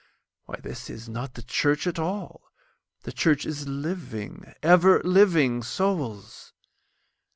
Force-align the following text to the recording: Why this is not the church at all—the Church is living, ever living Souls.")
Why 0.45 0.59
this 0.59 0.89
is 0.89 1.07
not 1.07 1.35
the 1.35 1.43
church 1.43 1.85
at 1.85 1.99
all—the 1.99 3.11
Church 3.11 3.45
is 3.45 3.67
living, 3.67 4.51
ever 4.63 4.99
living 5.03 5.61
Souls.") 5.61 6.53